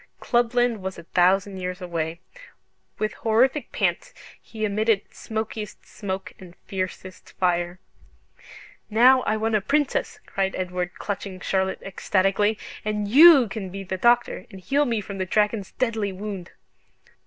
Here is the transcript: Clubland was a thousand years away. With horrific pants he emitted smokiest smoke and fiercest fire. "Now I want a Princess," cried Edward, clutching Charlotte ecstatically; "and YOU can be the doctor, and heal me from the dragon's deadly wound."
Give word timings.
Clubland 0.19 0.81
was 0.81 0.97
a 0.97 1.03
thousand 1.03 1.57
years 1.57 1.79
away. 1.79 2.19
With 2.97 3.13
horrific 3.13 3.71
pants 3.71 4.15
he 4.41 4.65
emitted 4.65 5.01
smokiest 5.11 5.85
smoke 5.85 6.33
and 6.39 6.55
fiercest 6.65 7.33
fire. 7.33 7.77
"Now 8.89 9.21
I 9.27 9.37
want 9.37 9.53
a 9.53 9.61
Princess," 9.61 10.19
cried 10.25 10.55
Edward, 10.55 10.95
clutching 10.95 11.39
Charlotte 11.39 11.83
ecstatically; 11.83 12.57
"and 12.83 13.07
YOU 13.07 13.47
can 13.47 13.69
be 13.69 13.83
the 13.83 13.95
doctor, 13.95 14.47
and 14.49 14.59
heal 14.59 14.85
me 14.85 15.01
from 15.01 15.19
the 15.19 15.25
dragon's 15.27 15.73
deadly 15.73 16.11
wound." 16.11 16.49